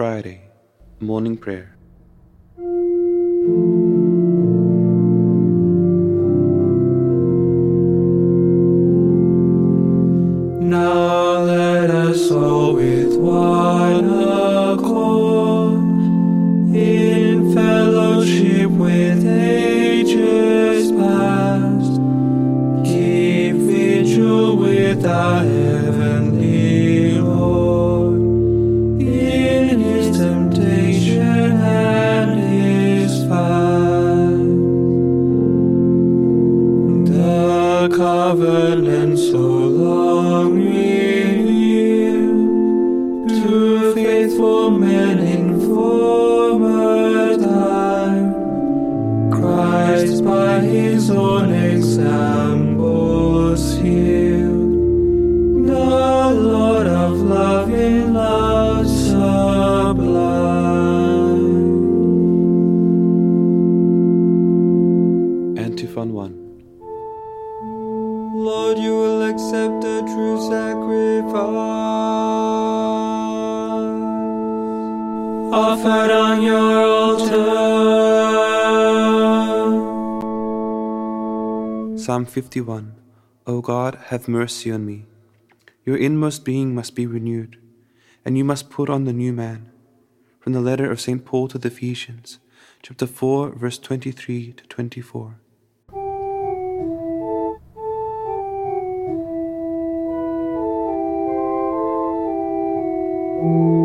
[0.00, 0.40] Friday,
[1.00, 1.76] morning prayer.
[82.10, 82.96] Psalm 51
[83.46, 85.06] O God, have mercy on me.
[85.84, 87.56] Your inmost being must be renewed,
[88.24, 89.70] and you must put on the new man.
[90.40, 91.24] From the letter of St.
[91.24, 92.40] Paul to the Ephesians,
[92.82, 95.38] chapter 4, verse 23 to 24.
[103.40, 103.79] Thank you.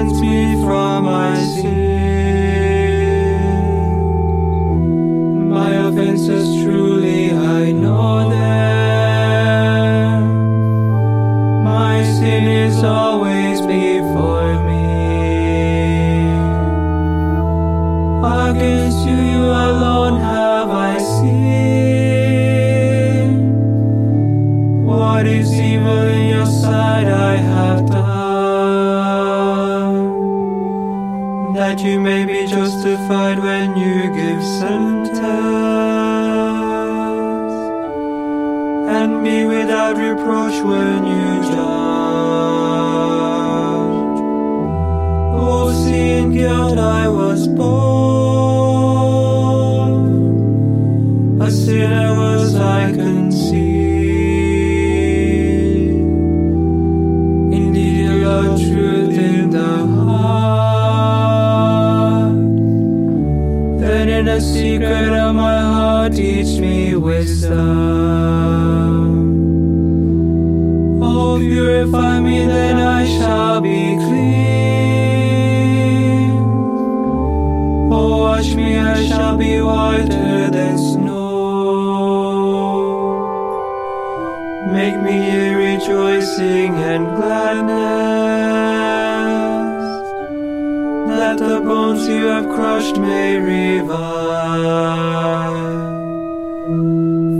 [0.00, 0.49] reminds me.
[40.00, 41.60] reproach when you judge.
[45.42, 46.78] Oh, sin, guilt,
[84.90, 87.70] make me a rejoicing and gladness.
[91.08, 94.00] Let the bones you have crushed may revive.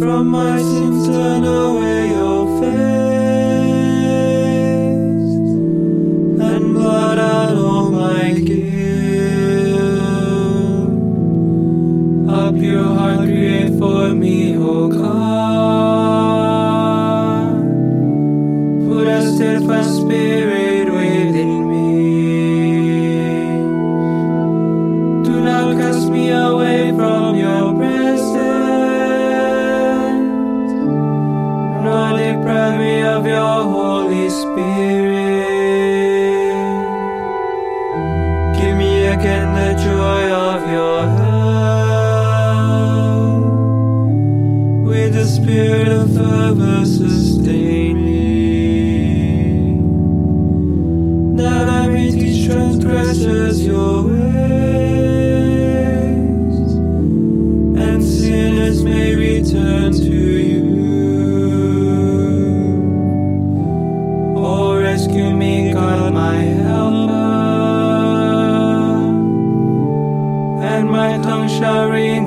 [0.00, 2.25] From my sins turn away.
[25.96, 28.36] cast me away from your presence,
[32.18, 35.46] deprive me of your Holy Spirit.
[38.58, 41.56] Give me again the joy of your help
[44.88, 46.25] with the Spirit of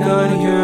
[0.09, 0.58] good, you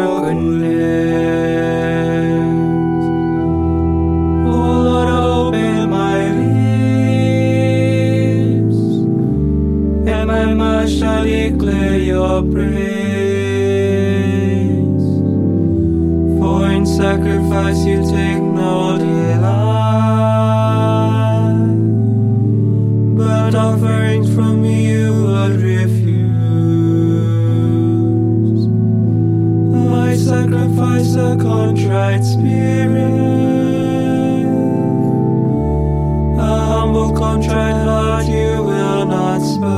[37.16, 39.76] contrite heart you will not spurn.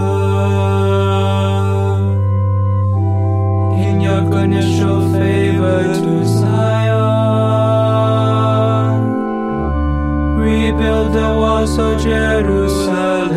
[3.86, 6.98] In your goodness show favor to Zion.
[10.36, 13.36] Rebuild the walls of Jerusalem.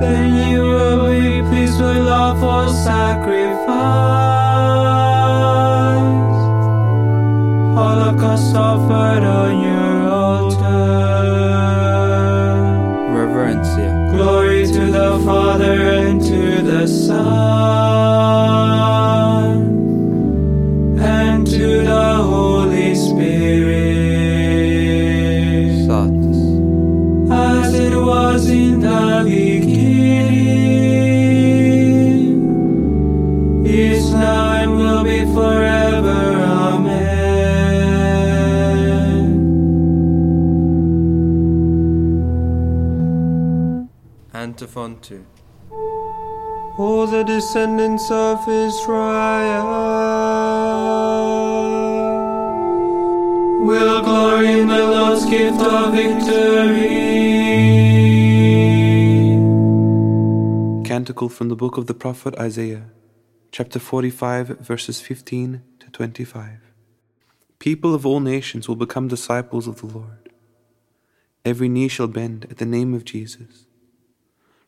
[0.00, 3.64] Then you will be pleased with lawful sacrifice.
[7.76, 9.63] Holocaust offered on your
[21.54, 23.86] to the Holy Spirit,
[25.86, 26.40] Satis.
[27.30, 29.94] as it was in the beginning,
[33.66, 36.22] is now and will be forever.
[36.42, 37.14] Amen.
[44.34, 45.24] Antiphon 2.
[46.76, 49.62] All the descendants of Israel
[53.64, 56.88] will glory in the Lord's gift of victory.
[60.84, 62.90] Canticle from the book of the prophet Isaiah,
[63.52, 66.58] chapter 45, verses 15 to 25.
[67.60, 70.28] People of all nations will become disciples of the Lord.
[71.44, 73.66] Every knee shall bend at the name of Jesus.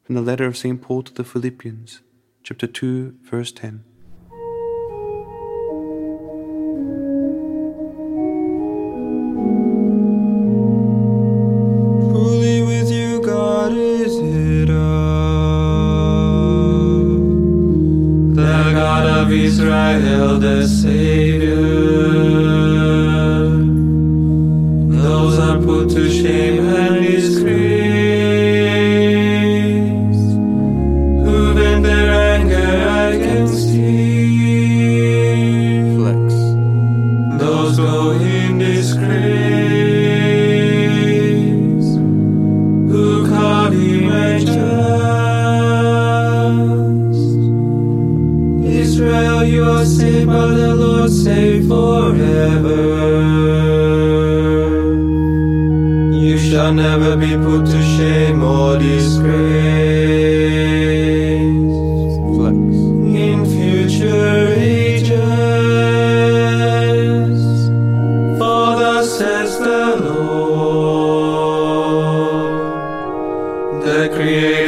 [0.06, 0.80] From the letter of St.
[0.80, 2.00] Paul to the Philippians,
[2.44, 3.82] chapter 2, verse 10.
[74.08, 74.65] The Creator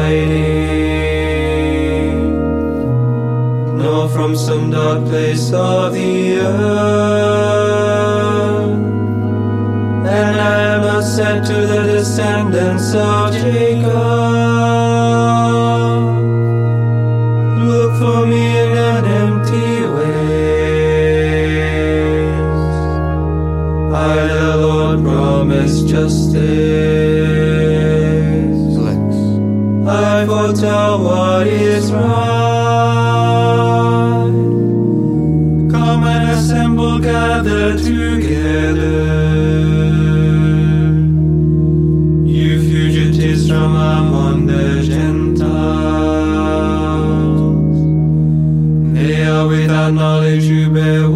[0.00, 1.36] hiding,
[3.76, 7.20] nor from some dark place of the earth.
[10.18, 13.29] And I am sent to the descendants of
[36.10, 39.04] Come and assemble, gather together.
[42.26, 45.46] You fugitives from among the Gentiles.
[48.92, 51.08] They are without knowledge who bear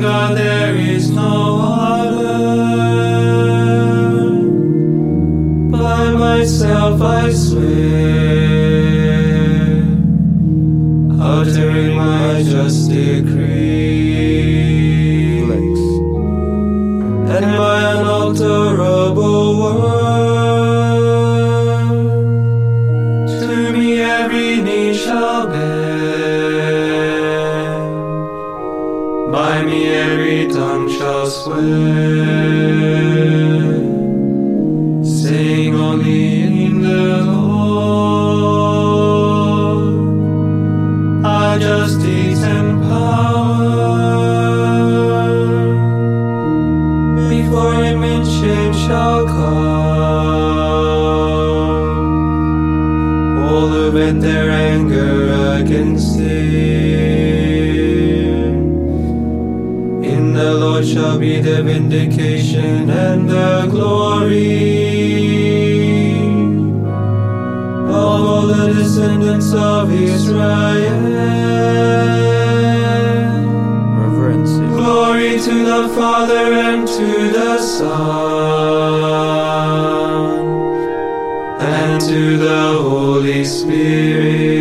[0.01, 2.37] God, there is no other.
[5.71, 7.63] By myself I swear,
[11.19, 13.46] uttering my just decree,
[41.67, 43.67] justice and power.
[47.35, 50.07] Before him shame shall come
[53.47, 55.15] all who vent their anger
[55.59, 56.37] against him.
[60.13, 64.86] In the Lord shall be the vindication and the glory
[68.47, 71.01] all the descendants of Israel.
[73.99, 74.51] Reverence.
[74.51, 77.97] Glory to the Father and to the Son
[81.59, 84.56] and to the Holy Spirit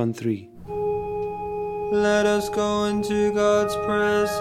[0.00, 0.48] Antiphon 3.
[1.92, 4.40] Let us go into God's presence.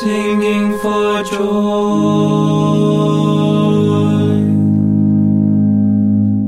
[0.00, 1.36] Singing for joy.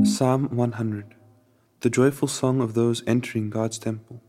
[0.05, 1.15] Psalm 100.
[1.79, 4.21] The joyful song of those entering God's temple.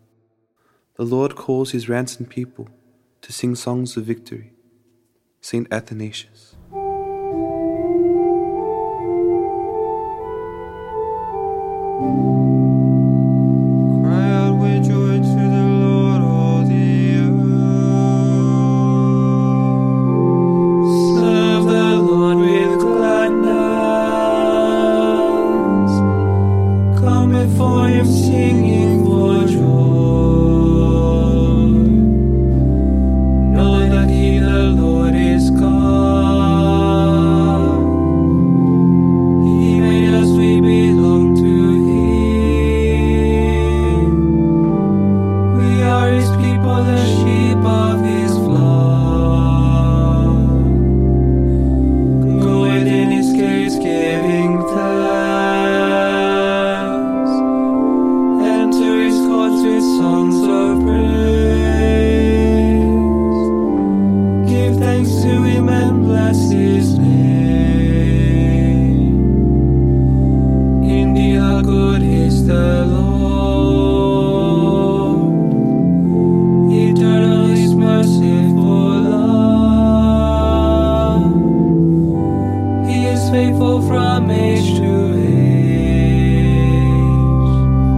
[0.96, 2.68] The Lord calls his ransomed people
[3.20, 4.52] to sing songs of victory.
[5.42, 6.56] Saint Athanasius.
[12.00, 12.39] Cry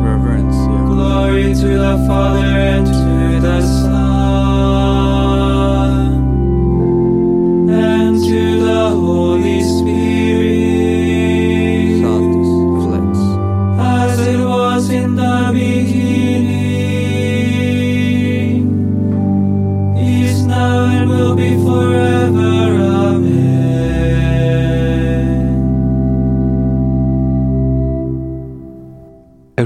[0.05, 0.83] Reverence it.
[0.87, 3.92] Glory to the Father and to the Son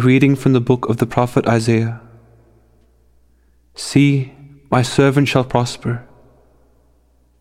[0.07, 2.01] reading from the book of the prophet Isaiah.
[3.75, 4.33] See,
[4.71, 6.07] my servant shall prosper.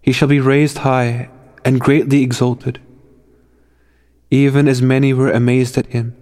[0.02, 1.30] He shall be raised high
[1.64, 2.82] and greatly exalted.
[4.32, 6.18] Even as many were amazed at him,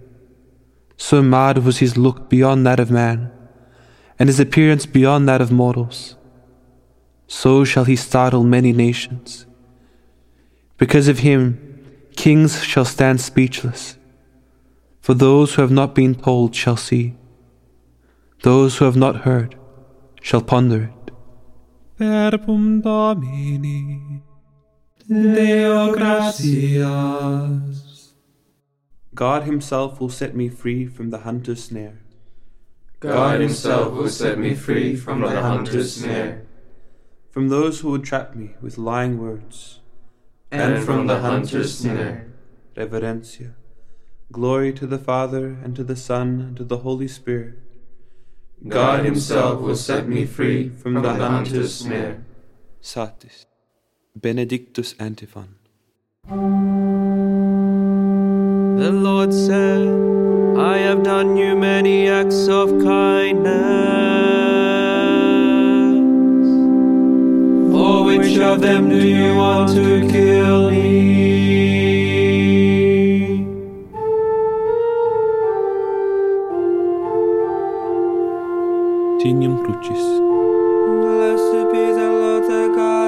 [0.98, 3.32] so mad was his look beyond that of man,
[4.18, 6.14] and his appearance beyond that of mortals.
[7.26, 9.46] So shall he startle many nations.
[10.76, 11.42] Because of him,
[12.16, 13.96] kings shall stand speechless.
[15.04, 17.14] For those who have not been told shall see.
[18.42, 19.54] Those who have not heard
[20.22, 21.10] shall ponder it.
[21.98, 24.22] Verbum Domini.
[25.06, 26.94] Deo gratias.
[29.14, 32.00] God himself will set me free from the hunter's snare,
[32.98, 36.46] God himself will set me free from the hunter's snare,
[37.30, 39.80] from those who would trap me with lying words.
[40.50, 42.32] and from the hunter's snare.
[42.74, 43.52] Reverencia.
[44.34, 47.54] Glory to the Father, and to the Son, and to the Holy Spirit.
[48.66, 52.24] God himself will set me free from the hunter's snare.
[52.80, 53.46] Satis.
[54.16, 55.54] Benedictus Antiphon.
[58.82, 59.86] The Lord said,
[60.58, 63.54] I have done you many acts of kindness.
[67.70, 71.63] For which of them do you want to kill me?
[79.24, 80.20] Crucis.
[81.00, 83.03] Blessed be the Lord, the God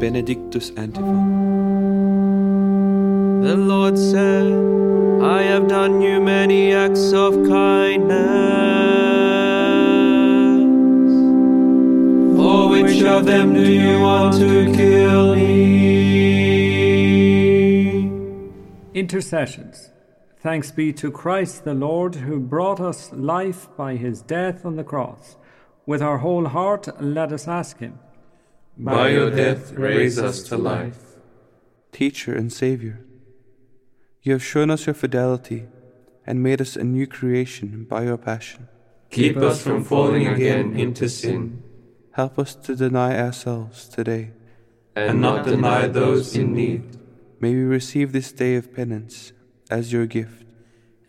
[0.00, 1.40] Benedictus Antiphon.
[3.42, 4.52] The Lord said,
[5.22, 7.69] I have done you many acts of kindness.
[19.10, 19.90] Intercessions.
[20.38, 24.84] Thanks be to Christ the Lord who brought us life by his death on the
[24.84, 25.36] cross.
[25.84, 27.98] With our whole heart, let us ask him.
[28.78, 31.16] By your death, raise us to life.
[31.90, 33.00] Teacher and Saviour.
[34.22, 35.66] You have shown us your fidelity
[36.24, 38.68] and made us a new creation by your passion.
[39.10, 41.64] Keep us from falling again into sin,
[42.12, 44.30] Help us to deny ourselves today.
[44.94, 46.84] and not deny those in need,
[47.40, 49.32] May we receive this day of penance
[49.70, 50.44] as your gift.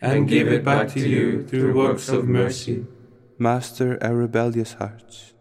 [0.00, 2.84] and give it back to you through works of mercy,
[3.38, 5.34] Master our rebellious hearts.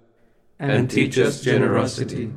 [0.59, 2.31] and teach us generosity.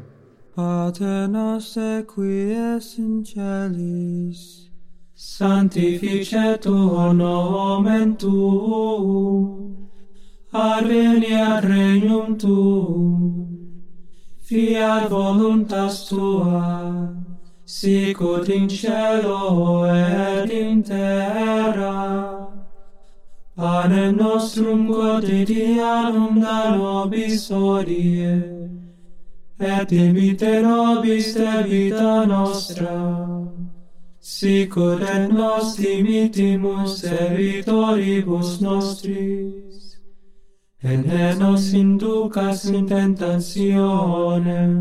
[0.57, 4.71] Pater noster qui es in celis,
[5.15, 9.91] sanctificetur nomen tuum,
[10.53, 13.83] adveniat regnum tuum,
[14.41, 17.13] fiat voluntas tua,
[17.77, 22.47] sicut in cielo et in terra.
[23.57, 28.35] Panem nostrum quotidianum da nobis hodie,
[29.59, 32.97] et imite nobis debita nostra,
[34.21, 39.99] sicut et nos dimitimus debitoribus nostris,
[40.83, 44.75] et ne nos inducas in tentationem,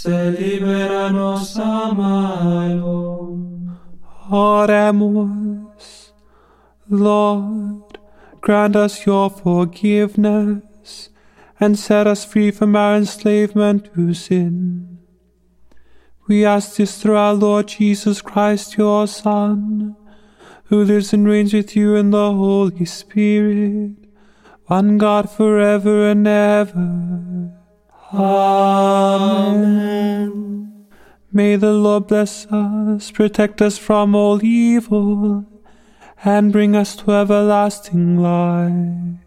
[0.00, 3.36] se libera nos a malo.
[4.30, 6.12] Oremus,
[6.88, 7.98] Lord,
[8.40, 11.10] grant us your forgiveness
[11.58, 15.00] and set us free from our enslavement to sin.
[16.28, 19.96] We ask this through our Lord Jesus Christ, your Son,
[20.66, 23.96] who lives and reigns with you in the Holy Spirit,
[24.66, 27.57] one God forever and ever.
[28.12, 29.98] Amen.
[31.30, 35.44] May the Lord bless us, protect us from all evil,
[36.24, 39.18] and bring us to everlasting life.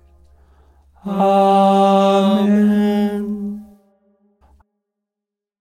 [1.06, 2.72] Amen.